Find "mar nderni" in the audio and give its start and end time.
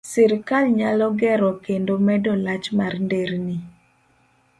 2.77-3.55